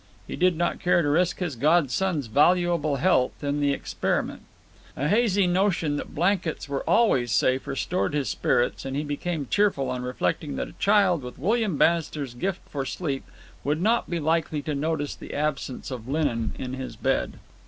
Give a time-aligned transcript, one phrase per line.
[0.25, 4.41] He did not care to risk his godson's valuable health in the experiment.
[4.97, 9.91] A hazy notion that blankets were always safe restored his spirits, and he became cheerful
[9.91, 13.23] on reflecting that a child with William Bannister's gift for sleep
[13.63, 17.33] would not be likely to notice the absence of linen in his bed.